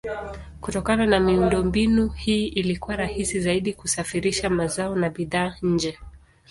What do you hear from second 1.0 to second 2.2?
na miundombinu